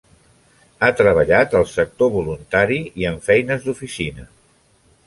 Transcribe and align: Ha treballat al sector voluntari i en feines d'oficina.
Ha 0.85 0.89
treballat 1.01 1.53
al 1.59 1.67
sector 1.73 2.11
voluntari 2.17 2.81
i 3.03 3.09
en 3.13 3.21
feines 3.29 3.69
d'oficina. 3.71 4.29